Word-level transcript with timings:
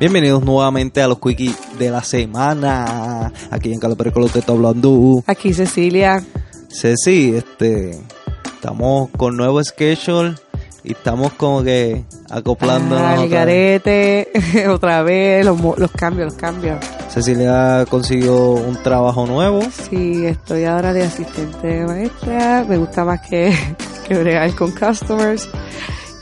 Bienvenidos 0.00 0.42
nuevamente 0.42 1.02
a 1.02 1.08
los 1.08 1.18
quickies 1.18 1.78
de 1.78 1.90
la 1.90 2.02
semana. 2.02 3.30
Aquí 3.50 3.70
en 3.70 3.78
Caloperico 3.78 4.26
te 4.30 4.38
está 4.38 4.52
hablando. 4.52 5.22
Aquí 5.26 5.52
Cecilia. 5.52 6.24
Ceci, 6.70 7.34
este, 7.36 8.00
estamos 8.46 9.10
con 9.10 9.36
nuevo 9.36 9.62
schedule 9.62 10.36
y 10.82 10.92
estamos 10.92 11.34
como 11.34 11.62
que 11.62 12.06
acoplando. 12.30 12.96
Ah, 12.98 13.22
el 13.22 13.28
garete, 13.28 14.32
otra 14.70 15.02
vez, 15.02 15.44
los, 15.44 15.60
los 15.60 15.90
cambios, 15.90 16.32
los 16.32 16.34
cambios. 16.34 16.78
Cecilia 17.10 17.84
consiguió 17.90 18.52
un 18.52 18.82
trabajo 18.82 19.26
nuevo. 19.26 19.60
Sí, 19.90 20.24
estoy 20.24 20.64
ahora 20.64 20.94
de 20.94 21.02
asistente 21.02 21.84
maestra. 21.84 22.64
Me 22.66 22.78
gusta 22.78 23.04
más 23.04 23.20
que, 23.28 23.54
que 24.08 24.14
bregar 24.14 24.54
con 24.54 24.70
customers. 24.70 25.46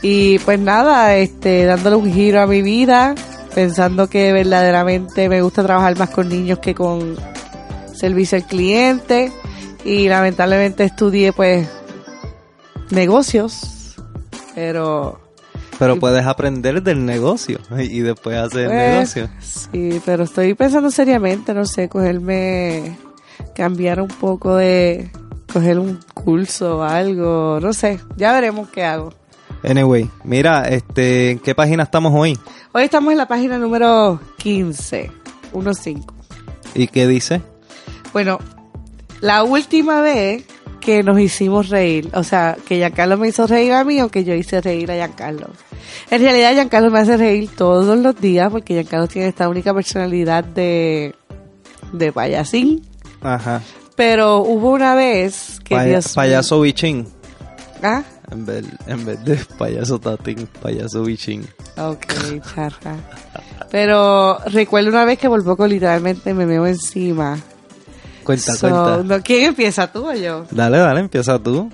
Y 0.01 0.39
pues 0.39 0.59
nada, 0.59 1.15
este, 1.15 1.63
dándole 1.63 1.95
un 1.95 2.11
giro 2.11 2.41
a 2.41 2.47
mi 2.47 2.61
vida, 2.61 3.15
pensando 3.53 4.09
que 4.09 4.31
verdaderamente 4.31 5.29
me 5.29 5.41
gusta 5.41 5.63
trabajar 5.63 5.97
más 5.97 6.09
con 6.09 6.29
niños 6.29 6.59
que 6.59 6.75
con 6.75 7.15
servicio 7.93 8.37
al 8.37 8.45
cliente. 8.45 9.31
Y 9.85 10.07
lamentablemente 10.07 10.83
estudié 10.83 11.33
pues 11.33 11.67
negocios, 12.89 13.95
pero... 14.55 15.21
Pero 15.77 15.97
puedes 15.97 16.25
aprender 16.25 16.83
del 16.83 17.05
negocio 17.05 17.59
y 17.79 18.01
después 18.01 18.37
hacer 18.37 18.63
el 18.63 18.67
pues, 18.67 19.15
negocio. 19.15 19.29
Sí, 19.39 20.01
pero 20.05 20.23
estoy 20.23 20.53
pensando 20.53 20.91
seriamente, 20.91 21.53
no 21.53 21.65
sé, 21.65 21.87
cogerme, 21.87 22.97
cambiar 23.55 24.01
un 24.01 24.09
poco 24.09 24.57
de, 24.57 25.09
coger 25.51 25.79
un 25.79 25.99
curso 26.13 26.79
o 26.79 26.83
algo, 26.83 27.59
no 27.61 27.73
sé, 27.73 27.99
ya 28.17 28.33
veremos 28.33 28.69
qué 28.69 28.83
hago. 28.83 29.13
Anyway, 29.63 30.09
mira, 30.23 30.67
este, 30.69 31.31
¿en 31.31 31.39
qué 31.39 31.53
página 31.53 31.83
estamos 31.83 32.13
hoy? 32.15 32.37
Hoy 32.71 32.83
estamos 32.83 33.11
en 33.11 33.17
la 33.17 33.27
página 33.27 33.57
número 33.57 34.19
15, 34.37 35.11
15. 35.51 35.97
¿Y 36.75 36.87
qué 36.87 37.07
dice? 37.07 37.41
Bueno, 38.13 38.39
la 39.21 39.43
última 39.43 40.01
vez 40.01 40.45
que 40.79 41.03
nos 41.03 41.19
hicimos 41.19 41.69
reír, 41.69 42.09
o 42.13 42.23
sea, 42.23 42.57
que 42.67 42.77
Giancarlo 42.77 43.17
me 43.17 43.27
hizo 43.27 43.45
reír 43.47 43.73
a 43.73 43.83
mí 43.83 44.01
o 44.01 44.09
que 44.09 44.23
yo 44.23 44.33
hice 44.33 44.61
reír 44.61 44.89
a 44.91 44.95
Giancarlo. 44.95 45.47
En 46.09 46.21
realidad 46.21 46.53
Giancarlo 46.53 46.89
me 46.89 46.99
hace 46.99 47.17
reír 47.17 47.49
todos 47.55 47.97
los 47.99 48.19
días 48.19 48.49
porque 48.51 48.75
Giancarlo 48.75 49.07
tiene 49.07 49.27
esta 49.27 49.49
única 49.49 49.73
personalidad 49.73 50.43
de, 50.43 51.15
de 51.91 52.11
payasín. 52.13 52.87
Ajá. 53.21 53.61
Pero 53.95 54.39
hubo 54.39 54.71
una 54.71 54.95
vez 54.95 55.59
que 55.65 55.77
Dios 55.83 56.13
Payaso 56.13 56.61
bichín. 56.61 57.07
¿Ah? 57.83 58.03
En 58.31 58.45
vez, 58.45 58.65
en 58.85 59.05
vez 59.05 59.23
de 59.25 59.37
payaso 59.57 59.99
tatín, 59.99 60.47
payaso 60.61 61.03
bichín. 61.03 61.47
Ok, 61.77 62.05
charra. 62.53 62.95
Pero 63.71 64.39
recuerdo 64.45 64.89
una 64.89 65.05
vez 65.05 65.17
que 65.17 65.27
por 65.27 65.43
poco 65.43 65.65
literalmente 65.65 66.33
me 66.33 66.45
veo 66.45 66.67
encima. 66.67 67.39
Cuenta, 68.23 68.53
cuenta. 68.59 69.21
¿Quién 69.21 69.45
empieza, 69.45 69.91
tú 69.91 70.07
o 70.07 70.13
yo? 70.13 70.45
Dale, 70.51 70.77
dale, 70.77 70.99
empieza 70.99 71.39
tú. 71.39 71.71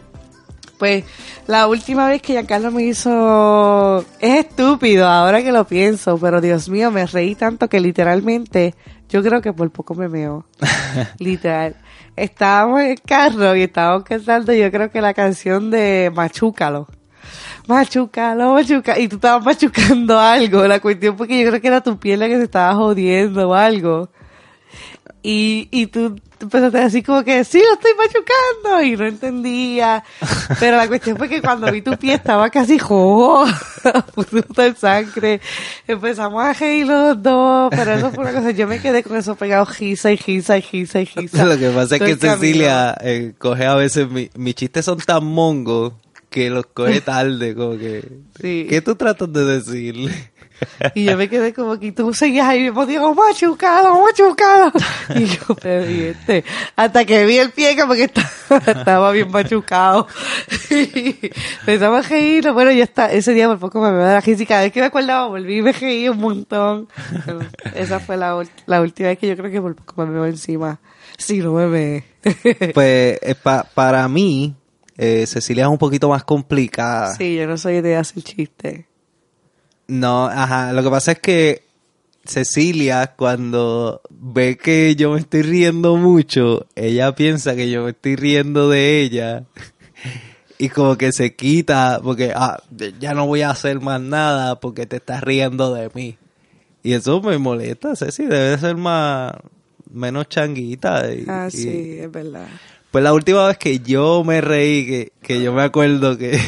Pues 0.78 1.04
la 1.48 1.68
última 1.68 2.08
vez 2.08 2.22
que 2.22 2.34
Giancarlo 2.34 2.72
me 2.72 2.84
hizo... 2.84 4.06
Es 4.20 4.46
estúpido 4.46 5.08
ahora 5.08 5.42
que 5.42 5.52
lo 5.52 5.66
pienso, 5.66 6.18
pero 6.18 6.42
Dios 6.42 6.70
mío, 6.70 6.92
me 6.92 7.06
reí 7.06 7.36
tanto 7.36 7.70
que 7.70 7.80
literalmente 7.80 8.76
yo 9.10 9.22
creo 9.24 9.42
que 9.42 9.54
por 9.54 9.70
poco 9.72 9.96
me 9.96 10.10
meo. 10.10 10.46
Literal 11.20 11.76
estábamos 12.16 12.82
en 12.82 12.92
el 12.92 13.02
carro 13.02 13.56
y 13.56 13.64
estábamos 13.64 14.04
cantando 14.04 14.54
yo 14.54 14.72
creo 14.72 14.92
que 14.92 15.02
la 15.02 15.14
canción 15.14 15.70
de 15.70 16.12
Machúcalo. 16.14 16.88
Machúcalo, 17.68 18.54
machúcalo. 18.54 19.02
Y 19.02 19.08
tú 19.08 19.16
estabas 19.16 19.44
machucando 19.44 20.20
algo. 20.20 20.68
La 20.68 20.80
cuestión 20.80 21.18
fue 21.18 21.28
que 21.28 21.42
yo 21.42 21.50
creo 21.50 21.62
que 21.62 21.68
era 21.68 21.82
tu 21.82 21.98
piel 21.98 22.20
la 22.20 22.28
que 22.28 22.38
se 22.38 22.44
estaba 22.44 22.76
jodiendo 22.76 23.50
o 23.50 23.54
algo. 23.54 24.10
Y, 25.24 25.68
y 25.72 25.88
tú 25.88 26.16
empezaste 26.40 26.80
así 26.80 27.02
como 27.02 27.24
que, 27.24 27.44
sí, 27.44 27.60
lo 27.60 27.74
estoy 27.74 27.92
machucando. 27.98 28.84
Y 28.84 28.96
no 28.96 29.06
entendía. 29.06 30.04
Pero 30.60 30.78
la 30.78 30.88
cuestión 30.88 31.18
fue 31.18 31.28
que 31.28 31.42
cuando 31.42 31.72
vi 31.72 31.82
tu 31.82 31.98
pie 31.98 32.14
estaba 32.14 32.50
casi 32.52 32.78
jojo. 32.78 33.46
El 34.58 34.76
sangre. 34.78 35.42
Empezamos 35.88 36.44
a 36.44 36.54
reír 36.54 36.88
los 36.88 37.22
dos. 37.22 37.70
Pero 37.72 37.94
eso 37.94 38.12
fue 38.12 38.24
una 38.24 38.34
cosa. 38.34 38.52
Yo 38.52 38.68
me 38.68 38.80
quedé 38.80 39.04
con 39.04 39.18
eso 39.18 39.36
pegado 39.36 39.66
gisa 39.66 40.12
y 40.12 40.18
gisa 40.18 40.58
y 40.58 40.62
gisa 40.62 41.02
y 41.02 41.06
gisa. 41.06 41.46
Lo 41.46 41.58
que 41.58 41.70
pasa 41.70 41.96
es 41.96 42.02
que 42.02 42.16
Cecilia 42.16 42.96
eh, 43.02 43.34
coge 43.38 43.66
a 43.66 43.76
veces, 43.76 44.10
mi, 44.10 44.30
mis 44.36 44.56
chistes 44.56 44.86
son 44.86 44.98
tan 45.00 45.26
mongos 45.26 45.94
que 46.30 46.50
los 46.50 46.66
coge 46.66 47.00
tarde, 47.00 47.56
como 47.56 47.78
que... 47.78 48.04
Sí. 48.42 48.68
¿Qué 48.70 48.82
tú 48.82 48.96
tratas 48.96 49.32
de 49.32 49.46
decirle? 49.46 50.12
Y 50.94 51.06
yo 51.06 51.18
me 51.18 51.28
quedé 51.28 51.54
como 51.54 51.80
que 51.80 51.92
tú 51.92 52.14
seguías 52.14 52.48
ahí 52.48 52.64
mismo, 52.64 52.86
digo, 52.86 53.14
machucado, 53.14 54.02
machucado. 54.02 54.72
Y 55.16 55.26
yo, 55.26 55.56
pero 55.62 55.84
este, 55.84 56.44
hasta 56.76 57.06
que 57.06 57.26
vi 57.26 57.38
el 57.38 57.52
pie 57.52 57.78
como 57.78 57.94
que 57.94 58.04
estaba, 58.04 58.30
estaba 58.68 59.12
bien 59.12 59.32
machucado. 59.32 60.08
Y 60.70 61.32
pensaba 61.66 62.02
reír, 62.02 62.52
bueno, 62.52 62.72
ya 62.72 62.84
está, 62.84 63.12
ese 63.12 63.34
día 63.34 63.48
por 63.48 63.60
poco 63.60 63.82
me 63.82 63.92
veo 63.92 64.06
la 64.06 64.24
y 64.26 64.46
cada 64.46 64.62
vez 64.62 64.72
que 64.72 64.80
me 64.80 64.88
acordaba 64.88 65.28
volví 65.28 65.58
y 65.58 65.62
me 65.62 65.72
reí 65.72 66.10
un 66.10 66.18
montón. 66.18 66.88
esa 67.76 68.00
fue 68.00 68.18
la, 68.18 68.42
la 68.66 68.82
última 68.82 69.10
vez 69.10 69.20
que 69.20 69.28
yo 69.28 69.38
creo 69.38 69.52
que 69.52 69.62
por 69.62 69.76
poco 69.76 70.06
me 70.06 70.12
veo 70.12 70.26
encima. 70.26 70.80
Sí, 71.18 71.40
no 71.40 71.54
me 71.54 71.68
ve. 71.68 72.04
pues 72.74 73.20
eh, 73.22 73.36
para 73.74 74.08
mí, 74.08 74.56
eh, 74.98 75.26
Cecilia 75.28 75.66
es 75.66 75.70
un 75.70 75.78
poquito 75.78 76.10
más 76.10 76.24
complicada. 76.24 77.16
Sí, 77.16 77.36
yo 77.36 77.48
no 77.48 77.58
soy 77.58 77.82
de 77.82 77.96
hacer 77.96 78.24
chiste. 78.24 78.88
No, 79.88 80.26
ajá, 80.26 80.74
lo 80.74 80.84
que 80.84 80.90
pasa 80.90 81.12
es 81.14 81.20
que 81.20 81.64
Cecilia, 82.26 83.14
cuando 83.16 84.02
ve 84.10 84.58
que 84.58 84.96
yo 84.96 85.12
me 85.12 85.20
estoy 85.20 85.44
riendo 85.44 85.96
mucho, 85.98 86.66
ella 86.76 87.14
piensa 87.14 87.56
que 87.56 87.70
yo 87.70 87.84
me 87.84 87.92
estoy 87.92 88.16
riendo 88.16 88.70
de 88.70 89.02
ella 89.02 89.44
y 90.58 90.70
como 90.70 90.98
que 90.98 91.12
se 91.12 91.36
quita 91.36 92.00
porque 92.04 92.34
ah, 92.36 92.62
ya 93.00 93.14
no 93.14 93.28
voy 93.28 93.44
a 93.44 93.52
hacer 93.52 93.80
más 93.80 94.02
nada 94.02 94.60
porque 94.60 94.88
te 94.88 94.96
estás 94.98 95.22
riendo 95.22 95.74
de 95.74 95.90
mí. 95.94 96.18
Y 96.82 96.94
eso 96.94 97.22
me 97.22 97.38
molesta, 97.38 97.96
Ceci, 97.96 98.26
debe 98.26 98.58
ser 98.58 98.76
más 98.76 99.34
menos 99.92 100.28
changuita. 100.28 101.04
ah, 101.28 101.50
sí, 101.50 101.98
es 102.00 102.12
verdad. 102.12 102.48
Pues 102.92 103.04
la 103.04 103.14
última 103.14 103.48
vez 103.48 103.58
que 103.58 103.80
yo 103.80 104.24
me 104.24 104.42
reí, 104.42 104.86
que, 104.86 105.12
que 105.22 105.42
yo 105.42 105.54
me 105.54 105.64
acuerdo 105.64 106.18
que 106.18 106.40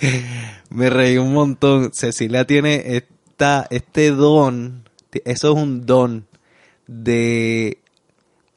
me 0.70 0.90
reí 0.90 1.16
un 1.18 1.32
montón. 1.32 1.92
Cecilia 1.92 2.46
tiene 2.46 2.96
esta, 2.96 3.66
este 3.70 4.10
don, 4.10 4.88
eso 5.24 5.52
es 5.52 5.62
un 5.62 5.86
don, 5.86 6.26
de 6.86 7.78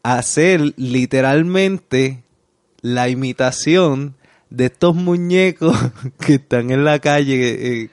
hacer 0.04 0.74
literalmente 0.78 2.24
la 2.82 3.10
imitación 3.10 4.16
de 4.50 4.66
estos 4.66 4.96
muñecos 4.96 5.78
que 6.26 6.36
están 6.36 6.72
en 6.72 6.84
la 6.86 7.00
calle. 7.00 7.84
Eh, 7.84 7.90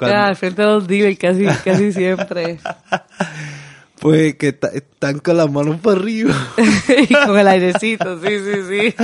al 0.00 0.36
frente 0.36 0.62
de 0.62 0.68
los 0.68 0.86
dealers 0.86 1.18
casi, 1.18 1.44
casi 1.64 1.92
siempre. 1.92 2.58
Pues 4.00 4.36
que 4.36 4.56
están 4.74 5.18
con 5.18 5.38
las 5.38 5.50
manos 5.50 5.80
para 5.80 5.98
arriba. 5.98 6.32
y 7.08 7.12
con 7.12 7.36
el 7.36 7.48
airecito, 7.48 8.20
sí, 8.20 8.28
sí, 8.28 8.60
sí. 8.68 8.94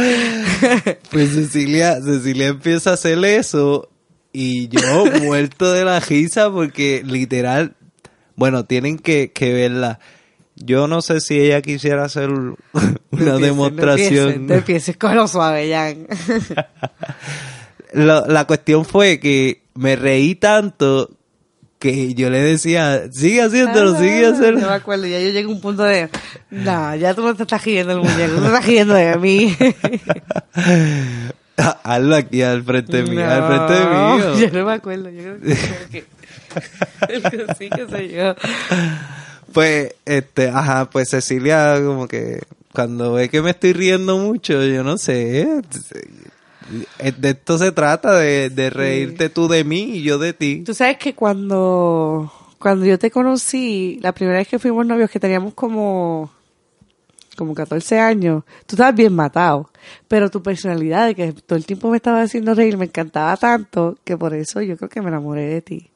pues 1.10 1.30
Cecilia, 1.30 2.00
Cecilia 2.00 2.46
empieza 2.46 2.90
a 2.90 2.94
hacer 2.94 3.24
eso 3.24 3.90
y 4.34 4.68
yo 4.68 5.06
muerto 5.22 5.72
de 5.72 5.84
la 5.86 6.00
risa 6.00 6.50
porque 6.50 7.02
literal, 7.06 7.74
bueno, 8.36 8.66
tienen 8.66 8.98
que, 8.98 9.32
que 9.32 9.54
verla. 9.54 10.00
Yo 10.56 10.86
no 10.86 11.00
sé 11.00 11.20
si 11.20 11.40
ella 11.40 11.62
quisiera 11.62 12.04
hacer 12.04 12.28
una 13.10 13.36
demostración. 13.38 14.46
No 14.46 14.54
empieces, 14.54 14.96
con 14.98 15.14
lo 15.14 15.26
suave, 15.26 15.70
Jan. 15.72 16.06
la 18.26 18.44
cuestión 18.46 18.84
fue 18.84 19.20
que 19.20 19.62
me 19.74 19.96
reí 19.96 20.34
tanto 20.34 21.10
que 21.78 22.14
yo 22.14 22.30
le 22.30 22.40
decía, 22.40 23.02
sigue 23.12 23.42
haciéndolo, 23.42 23.98
sigue 23.98 24.26
haciéndolo. 24.26 24.60
No 24.60 24.68
me 24.68 24.74
acuerdo, 24.74 25.06
ya 25.06 25.20
yo 25.20 25.26
llegué 25.26 25.42
a 25.42 25.48
un 25.48 25.60
punto 25.60 25.82
de, 25.82 26.08
no, 26.50 26.96
ya 26.96 27.14
tú 27.14 27.22
no 27.22 27.34
te 27.34 27.42
estás 27.42 27.62
riendo 27.62 27.92
el 27.92 27.98
muñeco, 27.98 28.36
tú 28.36 28.40
te 28.40 28.46
estás 28.46 28.66
riendo 28.66 28.94
de 28.94 29.16
mí. 29.18 29.56
Hazlo 31.82 32.16
aquí 32.16 32.42
al 32.42 32.62
frente 32.64 33.02
mío, 33.02 33.24
no, 33.24 33.30
al 33.30 33.46
frente 33.46 33.86
mío. 33.86 34.38
Yo 34.38 34.58
no 34.58 34.66
me 34.66 34.72
acuerdo, 34.72 35.10
yo 35.10 35.36
creo 35.38 35.88
que, 35.90 36.04
sí 37.58 37.70
que 37.70 37.86
sé 37.88 38.08
yo. 38.08 38.34
Pues, 39.52 39.94
este, 40.04 40.48
ajá, 40.48 40.90
pues 40.90 41.10
Cecilia 41.10 41.80
como 41.84 42.08
que 42.08 42.42
cuando 42.72 43.12
ve 43.12 43.28
que 43.28 43.40
me 43.40 43.50
estoy 43.50 43.72
riendo 43.72 44.18
mucho, 44.18 44.64
yo 44.64 44.82
no 44.82 44.98
sé, 44.98 45.42
eh, 46.98 47.12
de 47.16 47.30
esto 47.30 47.58
se 47.58 47.72
trata, 47.72 48.16
de, 48.16 48.50
de 48.50 48.70
reírte 48.70 49.28
tú 49.28 49.48
de 49.48 49.64
mí 49.64 49.96
y 49.96 50.02
yo 50.02 50.18
de 50.18 50.32
ti. 50.32 50.62
Tú 50.64 50.74
sabes 50.74 50.96
que 50.96 51.14
cuando, 51.14 52.32
cuando 52.58 52.84
yo 52.84 52.98
te 52.98 53.10
conocí, 53.10 54.00
la 54.02 54.12
primera 54.12 54.38
vez 54.38 54.48
que 54.48 54.58
fuimos 54.58 54.86
novios, 54.86 55.10
que 55.10 55.20
teníamos 55.20 55.54
como, 55.54 56.32
como 57.34 57.54
14 57.54 57.98
años, 57.98 58.44
tú 58.66 58.76
estabas 58.76 58.94
bien 58.94 59.14
matado. 59.14 59.70
Pero 60.08 60.30
tu 60.30 60.42
personalidad, 60.42 61.06
de 61.06 61.14
que 61.14 61.32
todo 61.32 61.56
el 61.56 61.66
tiempo 61.66 61.90
me 61.90 61.96
estaba 61.96 62.22
haciendo 62.22 62.54
reír, 62.54 62.76
me 62.76 62.86
encantaba 62.86 63.36
tanto, 63.36 63.98
que 64.04 64.16
por 64.16 64.34
eso 64.34 64.62
yo 64.62 64.76
creo 64.76 64.88
que 64.88 65.00
me 65.00 65.08
enamoré 65.08 65.46
de 65.46 65.62
ti. 65.62 65.90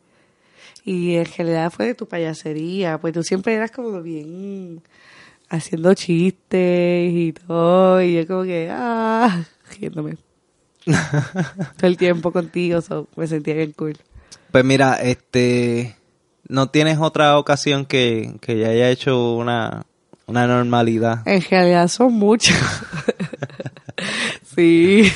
Y 0.85 1.17
en 1.17 1.27
realidad 1.37 1.71
fue 1.71 1.87
de 1.87 1.95
tu 1.95 2.07
payasería, 2.07 2.99
pues 2.99 3.13
tú 3.13 3.23
siempre 3.23 3.55
eras 3.55 3.71
como 3.71 4.01
bien 4.03 4.83
haciendo 5.51 5.95
chistes 5.95 7.13
y 7.13 7.33
todo, 7.33 8.03
y 8.03 8.15
yo 8.15 8.27
como 8.27 8.45
que, 8.45 8.69
ah, 8.71 9.45
riéndome. 9.79 10.17
todo 11.77 11.87
el 11.87 11.97
tiempo 11.97 12.33
contigo, 12.33 12.81
so, 12.81 13.09
me 13.17 13.27
sentía 13.27 13.55
bien 13.55 13.73
cool. 13.73 13.99
Pues 14.51 14.65
mira, 14.65 14.95
este, 14.95 15.97
¿no 16.49 16.71
tienes 16.71 16.99
otra 16.99 17.39
ocasión 17.39 17.85
que, 17.85 18.37
que 18.41 18.59
ya 18.59 18.69
haya 18.69 18.91
hecho 18.91 19.35
una, 19.35 19.85
una 20.29 20.47
normalidad? 20.47 21.23
En 21.27 21.43
realidad 21.43 21.89
son 21.89 22.15
muchos. 22.15 22.57
sí. 24.57 25.11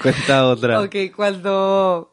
Cuenta 0.00 0.46
otra. 0.46 0.80
Ok, 0.80 0.94
cuando... 1.16 2.12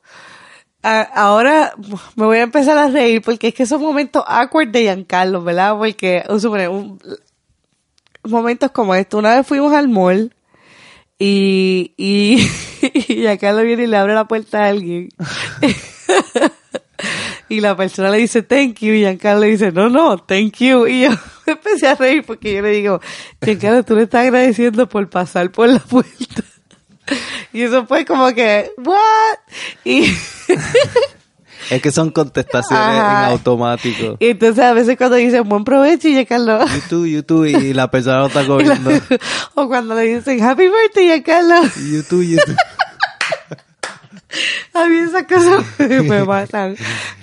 a- 0.84 1.02
ahora 1.02 1.74
me 2.16 2.26
voy 2.26 2.38
a 2.38 2.44
empezar 2.44 2.78
a 2.78 2.88
reír 2.90 3.22
porque 3.22 3.50
es 3.50 3.54
que 3.54 3.66
son 3.66 3.81
momentos 3.81 4.24
awkward 4.26 4.70
de 4.70 4.84
Giancarlo, 4.84 5.44
¿verdad? 5.44 5.76
Porque, 5.78 6.24
un, 6.30 6.40
supone, 6.40 6.68
un- 6.70 7.00
momentos 8.24 8.72
como 8.72 8.96
esto. 8.96 9.18
Una 9.18 9.36
vez 9.36 9.46
fuimos 9.48 9.74
al 9.74 9.90
mall 9.90 10.34
y, 11.18 11.94
y, 11.98 12.48
y 12.94 13.02
Giancarlo 13.22 13.62
viene 13.64 13.84
y 13.84 13.88
le 13.88 13.98
abre 13.98 14.14
la 14.14 14.26
puerta 14.26 14.64
a 14.64 14.68
alguien. 14.70 15.10
y 17.50 17.60
la 17.62 17.75
persona 17.75 18.10
le 18.10 18.18
dice 18.19 18.42
thank 18.44 18.80
you 18.80 18.94
y 18.94 19.00
Giancarlo 19.01 19.42
le 19.42 19.48
dice 19.48 19.72
no, 19.72 19.90
no, 19.90 20.18
thank 20.19 20.57
you. 20.60 20.88
Y 20.88 21.01
yo 21.04 21.10
me 21.48 21.54
empecé 21.54 21.88
a 21.88 21.96
reír 21.96 22.24
porque 22.25 22.54
yo 22.54 22.62
le 22.62 22.69
digo, 22.69 23.01
Giancarlo, 23.44 23.84
tú 23.84 23.96
le 23.96 24.04
estás 24.04 24.22
agradeciendo 24.25 24.88
por 24.88 25.10
pasar 25.10 25.51
por 25.51 25.68
la 25.68 25.80
puerta. 25.80 26.13
Y 27.51 27.63
eso 27.63 27.88
fue 27.88 28.06
como 28.06 28.31
que, 28.36 28.69
¿what? 28.78 29.40
Y, 29.84 30.13
Es 31.72 31.81
que 31.81 31.92
son 31.92 32.10
contestaciones 32.12 32.80
Ajá. 32.86 33.25
en 33.25 33.31
automático. 33.31 34.16
y 34.19 34.28
entonces 34.28 34.63
a 34.63 34.74
veces 34.74 34.95
cuando 34.98 35.18
dicen 35.18 35.48
buen 35.50 35.63
provecho 35.63 36.07
y 36.07 36.13
Giancarlo... 36.13 36.66
YouTube, 36.68 37.06
YouTube, 37.07 37.45
y 37.48 37.74
la 37.74 37.92
persona 37.92 38.19
no 38.19 38.28
está 38.28 38.42
la- 38.44 38.48
comiendo. 38.48 38.92
o 39.56 39.68
cuando 39.68 39.94
le 39.95 40.04
dicen 40.18 40.42
happy 40.44 40.63
birthday 40.68 41.06
Giancarlo. 41.07 41.63
YouTube, 41.92 42.24
YouTube. 42.24 42.56
A 44.74 44.86
mí 44.88 44.98
esas 44.98 45.24
cosas 45.24 45.66
me 45.80 46.24
matan. 46.24 46.75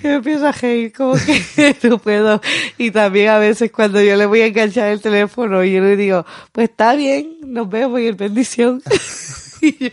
Yo 0.03 0.09
empiezo 0.09 0.47
a 0.47 0.51
reír 0.51 0.91
como 0.93 1.15
que 1.15 1.75
no 1.83 1.97
puedo. 1.97 2.41
Y 2.77 2.91
también 2.91 3.29
a 3.29 3.37
veces 3.39 3.71
cuando 3.71 4.01
yo 4.01 4.15
le 4.15 4.25
voy 4.25 4.41
a 4.41 4.47
enganchar 4.47 4.89
el 4.89 5.01
teléfono 5.01 5.63
y 5.63 5.73
yo 5.73 5.81
le 5.81 5.95
digo, 5.95 6.25
pues 6.51 6.69
está 6.69 6.95
bien, 6.95 7.37
nos 7.45 7.69
vemos 7.69 7.99
y 8.01 8.07
el 8.07 8.15
bendición. 8.15 8.81
y 9.61 9.89
yo, 9.89 9.91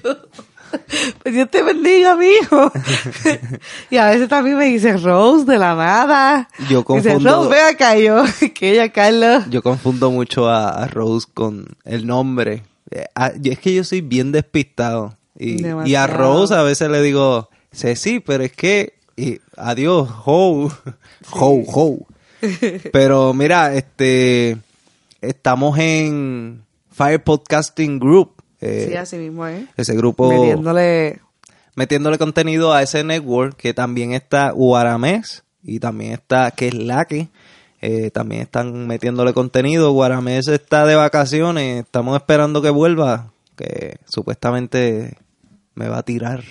pues 1.23 1.35
Dios 1.35 1.49
te 1.51 1.63
bendiga, 1.63 2.17
mijo. 2.17 2.73
y 3.91 3.97
a 3.97 4.07
veces 4.11 4.29
también 4.29 4.59
me 4.59 4.65
dice 4.67 4.97
Rose 4.97 5.45
de 5.45 5.57
la 5.59 5.75
nada. 5.77 6.49
Yo 6.69 6.81
Dice, 6.81 6.85
confundo- 7.15 7.45
Rose, 7.45 7.51
ven 7.51 7.75
acá 7.75 7.97
yo, 7.97 8.25
que 8.55 8.73
ella, 8.73 8.89
Carlos. 8.91 9.45
Yo 9.49 9.63
confundo 9.63 10.11
mucho 10.11 10.49
a, 10.49 10.71
a 10.71 10.87
Rose 10.89 11.29
con 11.33 11.67
el 11.85 12.07
nombre. 12.07 12.65
Eh, 12.91 13.05
yo- 13.41 13.53
es 13.53 13.59
que 13.61 13.73
yo 13.73 13.85
soy 13.85 14.01
bien 14.01 14.33
despistado. 14.33 15.17
Y, 15.39 15.67
y 15.87 15.95
a. 15.95 16.07
Rose 16.07 16.55
a 16.55 16.63
veces 16.63 16.89
le 16.91 17.03
digo, 17.03 17.49
sí, 17.73 17.97
sí, 17.97 18.21
pero 18.21 18.45
es 18.45 18.53
que, 18.53 18.95
y, 19.17 19.41
adiós, 19.57 20.09
ho, 20.25 20.71
ho, 21.33 21.63
ho. 21.67 22.07
Pero 22.93 23.33
mira, 23.33 23.75
este, 23.75 24.59
estamos 25.21 25.79
en 25.79 26.63
Fire 26.91 27.23
Podcasting 27.23 27.99
Group. 27.99 28.43
eh, 28.61 28.89
sí, 28.91 28.97
así 28.97 29.17
mismo, 29.17 29.47
¿eh? 29.47 29.67
ese 29.77 29.95
grupo 29.95 30.29
Metiéndole... 30.29 31.21
metiéndole 31.75 32.19
contenido 32.19 32.73
a 32.73 32.83
ese 32.83 33.03
network 33.03 33.57
que 33.57 33.75
también 33.75 34.13
está 34.13 34.51
Guaramés 34.51 35.43
y 35.63 35.81
también 35.81 36.13
está 36.13 36.51
que 36.51 36.69
es 36.69 36.75
que 37.09 37.29
eh, 37.81 38.11
también 38.11 38.43
están 38.43 38.87
metiéndole 38.87 39.33
contenido 39.33 39.93
Guaramés 39.93 40.49
está 40.49 40.87
de 40.87 40.95
vacaciones 40.95 41.85
estamos 41.85 42.17
esperando 42.17 42.63
que 42.63 42.71
vuelva 42.71 43.33
que 43.57 43.97
supuestamente 44.07 45.17
me 45.75 45.89
va 45.89 45.99
a 45.99 46.03
tirar 46.03 46.43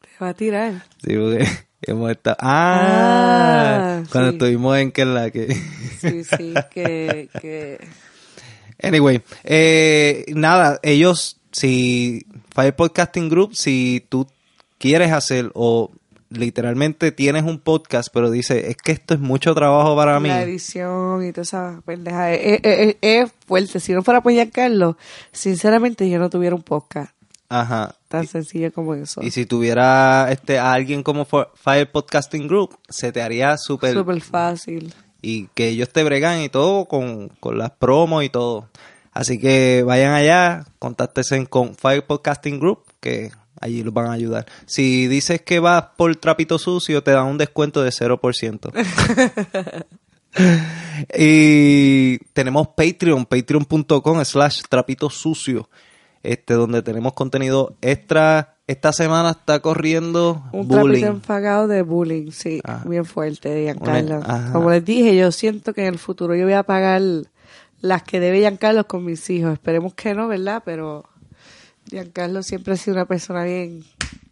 Te 0.00 0.08
va 0.24 0.30
a 0.30 0.34
tirar. 0.34 0.84
sí, 1.02 1.14
porque 1.16 1.46
hemos 1.82 2.10
estado 2.10 2.36
ah, 2.40 4.00
Ah, 4.00 4.02
cuando 4.10 4.30
sí. 4.30 4.36
estuvimos 4.36 4.76
en 4.78 4.92
que 4.92 5.04
la 5.04 5.30
que 5.30 5.54
Sí, 6.00 6.24
sí, 6.24 6.54
que... 6.72 7.28
que... 7.40 7.78
Anyway, 8.82 9.22
eh, 9.44 10.26
nada, 10.34 10.78
ellos, 10.82 11.40
si 11.50 12.26
Fire 12.54 12.76
Podcasting 12.76 13.30
Group, 13.30 13.54
si 13.54 14.04
tú 14.10 14.26
quieres 14.78 15.12
hacer 15.12 15.50
o 15.54 15.90
literalmente 16.28 17.10
tienes 17.10 17.44
un 17.44 17.58
podcast, 17.58 18.08
pero 18.12 18.30
dices, 18.30 18.64
es 18.64 18.76
que 18.76 18.92
esto 18.92 19.14
es 19.14 19.20
mucho 19.20 19.54
trabajo 19.54 19.96
para 19.96 20.20
mí. 20.20 20.28
La 20.28 20.42
edición 20.42 21.24
y 21.24 21.32
toda 21.32 21.42
esa 21.44 21.80
pendeja. 21.86 22.32
Es, 22.34 22.60
es- 22.62 22.96
es 23.00 23.32
fuerte. 23.46 23.80
Si 23.80 23.94
no 23.94 24.02
fuera 24.02 24.20
por 24.20 24.32
Giancarlo, 24.32 24.98
sinceramente 25.32 26.10
yo 26.10 26.18
no 26.18 26.28
tuviera 26.28 26.54
un 26.54 26.62
podcast. 26.62 27.14
Ajá. 27.48 27.94
Tan 28.08 28.26
sencillo 28.26 28.72
como 28.72 28.94
eso. 28.94 29.22
Y 29.22 29.30
si 29.30 29.46
tuviera 29.46 30.30
este 30.30 30.58
a 30.58 30.72
alguien 30.72 31.02
como 31.02 31.24
Fire 31.24 31.90
Podcasting 31.90 32.48
Group, 32.48 32.76
se 32.88 33.12
te 33.12 33.22
haría 33.22 33.56
súper 33.56 33.94
Súper 33.94 34.20
fácil. 34.20 34.92
y 35.22 35.46
que 35.54 35.68
ellos 35.68 35.88
te 35.90 36.02
bregan 36.04 36.42
y 36.42 36.48
todo 36.48 36.86
con, 36.86 37.28
con 37.40 37.58
las 37.58 37.70
promos 37.70 38.24
y 38.24 38.28
todo. 38.28 38.68
Así 39.12 39.38
que 39.38 39.82
vayan 39.84 40.12
allá, 40.12 40.66
contáctense 40.78 41.46
con 41.46 41.74
Fire 41.74 42.04
Podcasting 42.04 42.58
Group, 42.60 42.80
que 43.00 43.30
allí 43.60 43.82
los 43.82 43.94
van 43.94 44.06
a 44.06 44.12
ayudar. 44.12 44.46
Si 44.66 45.06
dices 45.06 45.40
que 45.40 45.58
vas 45.58 45.84
por 45.96 46.14
trapito 46.16 46.58
sucio, 46.58 47.02
te 47.02 47.12
dan 47.12 47.26
un 47.26 47.38
descuento 47.38 47.82
de 47.82 47.90
0%. 47.90 48.72
y 51.18 52.18
tenemos 52.32 52.68
Patreon, 52.76 53.24
patreon.com 53.24 54.24
slash 54.24 54.62
trapito 54.68 55.08
sucio, 55.10 55.68
este, 56.26 56.54
donde 56.54 56.82
tenemos 56.82 57.12
contenido 57.12 57.76
extra. 57.80 58.56
Esta 58.66 58.92
semana 58.92 59.30
está 59.30 59.60
corriendo 59.60 60.42
Un 60.52 60.66
bullying. 60.66 61.04
enfagado 61.04 61.68
de 61.68 61.82
bullying, 61.82 62.32
sí. 62.32 62.60
Ah. 62.64 62.82
Bien 62.84 63.04
fuerte 63.04 63.48
de 63.48 63.62
Giancarlo. 63.64 64.18
Una-. 64.18 64.52
Como 64.52 64.70
les 64.70 64.84
dije, 64.84 65.16
yo 65.16 65.30
siento 65.30 65.72
que 65.72 65.82
en 65.82 65.94
el 65.94 65.98
futuro 65.98 66.34
yo 66.34 66.44
voy 66.44 66.54
a 66.54 66.64
pagar 66.64 67.00
las 67.80 68.02
que 68.02 68.18
debe 68.18 68.40
Giancarlo 68.40 68.86
con 68.86 69.04
mis 69.04 69.28
hijos. 69.30 69.52
Esperemos 69.52 69.94
que 69.94 70.14
no, 70.14 70.26
¿verdad? 70.28 70.62
Pero 70.64 71.04
Giancarlo 71.88 72.42
siempre 72.42 72.74
ha 72.74 72.76
sido 72.76 72.96
una 72.96 73.06
persona 73.06 73.44
bien 73.44 73.84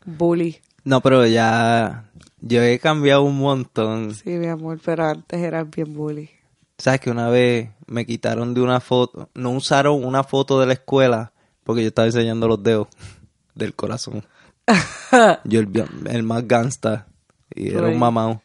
bully. 0.05 0.59
No, 0.83 1.01
pero 1.01 1.25
ya 1.27 2.11
yo 2.41 2.63
he 2.63 2.79
cambiado 2.79 3.23
un 3.23 3.39
montón. 3.39 4.15
Sí, 4.15 4.31
mi 4.31 4.49
amor, 4.49 4.81
pero 4.85 5.07
antes 5.07 5.41
eran 5.41 5.71
bien 5.71 5.95
bully. 5.95 6.29
¿Sabes 6.77 7.01
que 7.01 7.11
una 7.11 7.29
vez 7.29 7.71
me 7.87 8.05
quitaron 8.05 8.53
de 8.53 8.61
una 8.61 8.81
foto, 8.81 9.31
no 9.35 9.51
usaron 9.51 10.05
una 10.05 10.25
foto 10.25 10.59
de 10.59 10.67
la 10.67 10.73
escuela 10.73 11.33
porque 11.65 11.83
yo 11.83 11.89
estaba 11.89 12.07
enseñando 12.07 12.49
los 12.49 12.63
dedos 12.63 12.89
del 13.55 13.75
corazón. 13.75 14.25
Yo 15.45 15.61
el, 15.61 15.85
el 16.07 16.23
más 16.23 16.49
gangsta 16.49 17.07
y 17.55 17.69
era 17.69 17.89
un 17.89 17.99
mamao. 17.99 18.43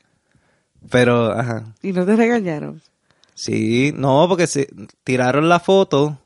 Pero, 0.89 1.31
ajá. 1.31 1.73
y 1.81 1.93
no 1.93 2.05
te 2.05 2.15
regañaron. 2.15 2.81
Sí, 3.33 3.93
no, 3.95 4.25
porque 4.27 4.47
se 4.47 4.67
tiraron 5.05 5.47
la 5.47 5.61
foto 5.61 6.17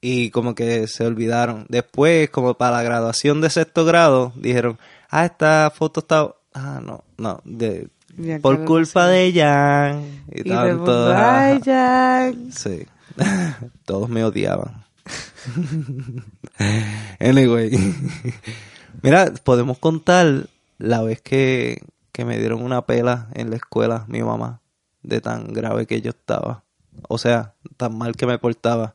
y 0.00 0.30
como 0.30 0.54
que 0.54 0.86
se 0.86 1.06
olvidaron. 1.06 1.66
Después, 1.68 2.28
como 2.30 2.54
para 2.54 2.76
la 2.76 2.82
graduación 2.82 3.40
de 3.40 3.48
sexto 3.48 3.84
grado, 3.84 4.32
dijeron, 4.36 4.78
ah, 5.08 5.24
esta 5.24 5.72
foto 5.74 6.00
está... 6.00 6.34
Ah, 6.52 6.80
no, 6.84 7.04
no, 7.16 7.40
de, 7.44 7.88
por 8.42 8.64
culpa 8.64 9.06
de 9.06 9.32
Jan. 9.32 10.24
Y, 10.32 10.40
Y 10.40 10.52
todos, 10.52 11.14
ay. 11.16 11.60
Jan. 11.64 12.52
Sí. 12.52 12.86
Todos 13.84 14.08
me 14.08 14.24
odiaban. 14.24 14.84
anyway. 17.20 17.70
Mira, 19.02 19.32
podemos 19.44 19.78
contar 19.78 20.46
la 20.78 21.02
vez 21.02 21.20
que, 21.20 21.82
que 22.12 22.24
me 22.24 22.38
dieron 22.38 22.62
una 22.62 22.86
pela 22.86 23.28
en 23.34 23.50
la 23.50 23.56
escuela, 23.56 24.04
mi 24.08 24.22
mamá, 24.22 24.60
de 25.02 25.20
tan 25.20 25.52
grave 25.52 25.86
que 25.86 26.00
yo 26.00 26.10
estaba. 26.10 26.64
O 27.08 27.18
sea, 27.18 27.54
tan 27.76 27.96
mal 27.96 28.16
que 28.16 28.26
me 28.26 28.38
portaba. 28.38 28.94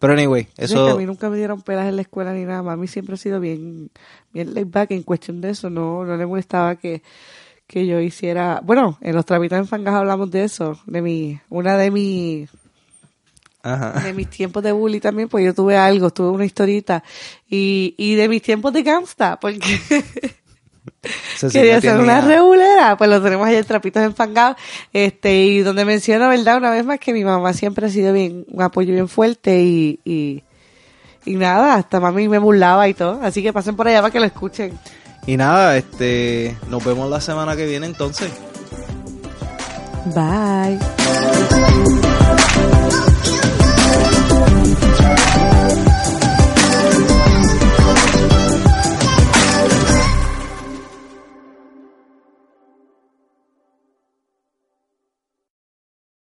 Pero 0.00 0.12
anyway, 0.12 0.48
Eso... 0.56 0.86
que 0.86 0.92
a 0.92 0.96
mí 0.96 1.06
nunca 1.06 1.30
me 1.30 1.36
dieron 1.36 1.62
pelas 1.62 1.88
en 1.88 1.96
la 1.96 2.02
escuela 2.02 2.32
ni 2.32 2.44
nada. 2.44 2.72
A 2.72 2.76
mí 2.76 2.86
siempre 2.86 3.14
ha 3.14 3.18
sido 3.18 3.40
bien, 3.40 3.90
bien 4.32 4.54
laid 4.54 4.66
back 4.66 4.90
en 4.90 5.02
cuestión 5.02 5.40
de 5.40 5.50
eso. 5.50 5.70
No, 5.70 6.04
no 6.04 6.16
le 6.16 6.26
molestaba 6.26 6.76
que, 6.76 7.02
que 7.66 7.86
yo 7.86 8.00
hiciera. 8.00 8.60
Bueno, 8.62 8.98
en 9.00 9.14
los 9.14 9.24
trapitos 9.24 9.58
en 9.58 9.66
fangas 9.66 9.94
hablamos 9.94 10.30
de 10.30 10.44
eso. 10.44 10.78
De 10.86 11.00
mi, 11.00 11.40
una 11.48 11.76
de 11.76 11.90
mis, 11.90 12.50
Ajá. 13.64 13.98
de 14.00 14.12
mis 14.12 14.28
tiempos 14.28 14.62
de 14.62 14.72
bully 14.72 15.00
también, 15.00 15.26
pues 15.26 15.42
yo 15.42 15.54
tuve 15.54 15.74
algo, 15.76 16.10
tuve 16.10 16.28
una 16.28 16.44
historita. 16.44 17.02
Y, 17.48 17.94
y 17.96 18.14
de 18.14 18.28
mis 18.28 18.42
tiempos 18.42 18.74
de 18.74 18.82
gangsta, 18.82 19.40
porque 19.40 19.80
quería 21.50 21.78
hacer 21.78 21.98
una 21.98 22.20
regulera. 22.20 22.96
Pues 22.98 23.08
lo 23.08 23.22
tenemos 23.22 23.46
ahí 23.46 23.56
en 23.56 23.64
trapitos 23.64 24.02
enfangados. 24.02 24.58
Este, 24.92 25.44
y 25.44 25.60
donde 25.60 25.86
menciono, 25.86 26.28
¿verdad? 26.28 26.58
Una 26.58 26.70
vez 26.70 26.84
más 26.84 26.98
que 27.00 27.14
mi 27.14 27.24
mamá 27.24 27.54
siempre 27.54 27.86
ha 27.86 27.88
sido 27.88 28.12
bien, 28.12 28.44
un 28.48 28.62
apoyo 28.62 28.92
bien 28.92 29.08
fuerte 29.08 29.62
y, 29.62 29.98
y, 30.04 30.44
y 31.24 31.36
nada, 31.36 31.76
hasta 31.76 32.00
mami 32.00 32.28
me 32.28 32.38
burlaba 32.38 32.86
y 32.86 32.92
todo. 32.92 33.18
Así 33.22 33.42
que 33.42 33.54
pasen 33.54 33.76
por 33.76 33.88
allá 33.88 34.02
para 34.02 34.12
que 34.12 34.20
lo 34.20 34.26
escuchen. 34.26 34.78
Y 35.26 35.38
nada, 35.38 35.78
este, 35.78 36.54
nos 36.68 36.84
vemos 36.84 37.08
la 37.08 37.22
semana 37.22 37.56
que 37.56 37.64
viene 37.64 37.86
entonces. 37.86 38.30
Bye. 40.14 40.78
Thank 45.04 45.88
you. 45.88 45.93